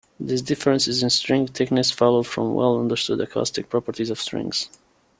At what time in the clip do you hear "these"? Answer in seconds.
0.19-0.41